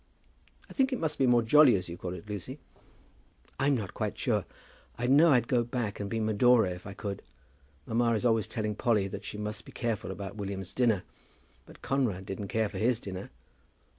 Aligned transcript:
"I 0.67 0.73
think 0.73 0.91
it 0.91 0.97
must 0.97 1.19
be 1.19 1.27
more 1.27 1.43
jolly, 1.43 1.75
as 1.75 1.87
you 1.87 1.95
call 1.95 2.15
it, 2.15 2.27
Lucy." 2.27 2.57
"I'm 3.59 3.75
not 3.77 3.93
quite 3.93 4.17
sure. 4.17 4.45
I 4.97 5.05
know 5.05 5.31
I'd 5.31 5.47
go 5.47 5.63
back 5.63 5.99
and 5.99 6.09
be 6.09 6.19
Medora, 6.19 6.71
if 6.71 6.87
I 6.87 6.95
could. 6.95 7.21
Mamma 7.85 8.13
is 8.15 8.25
always 8.25 8.47
telling 8.47 8.73
Polly 8.73 9.07
that 9.07 9.25
she 9.25 9.37
must 9.37 9.63
be 9.63 9.71
careful 9.71 10.09
about 10.09 10.37
William's 10.37 10.73
dinner. 10.73 11.03
But 11.67 11.83
Conrad 11.83 12.25
didn't 12.25 12.47
care 12.47 12.67
for 12.67 12.79
his 12.79 12.99
dinner. 12.99 13.29